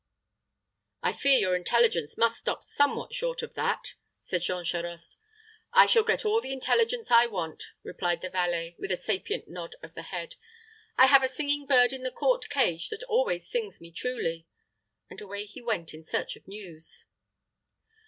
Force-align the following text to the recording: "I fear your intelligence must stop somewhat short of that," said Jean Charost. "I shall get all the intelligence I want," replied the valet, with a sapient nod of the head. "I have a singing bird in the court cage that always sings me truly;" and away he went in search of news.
"I 1.03 1.13
fear 1.13 1.37
your 1.37 1.55
intelligence 1.55 2.17
must 2.17 2.39
stop 2.39 2.63
somewhat 2.63 3.13
short 3.13 3.43
of 3.43 3.53
that," 3.53 3.93
said 4.23 4.41
Jean 4.41 4.63
Charost. 4.63 5.19
"I 5.73 5.85
shall 5.85 6.01
get 6.01 6.25
all 6.25 6.41
the 6.41 6.51
intelligence 6.53 7.11
I 7.11 7.27
want," 7.27 7.65
replied 7.83 8.23
the 8.23 8.31
valet, 8.31 8.75
with 8.79 8.91
a 8.91 8.97
sapient 8.97 9.47
nod 9.47 9.75
of 9.83 9.93
the 9.93 10.01
head. 10.01 10.37
"I 10.97 11.05
have 11.05 11.21
a 11.21 11.27
singing 11.27 11.67
bird 11.67 11.93
in 11.93 12.01
the 12.01 12.09
court 12.09 12.49
cage 12.49 12.89
that 12.89 13.03
always 13.03 13.47
sings 13.47 13.79
me 13.79 13.91
truly;" 13.91 14.47
and 15.07 15.21
away 15.21 15.45
he 15.45 15.61
went 15.61 15.93
in 15.93 16.03
search 16.03 16.35
of 16.35 16.47
news. 16.47 17.05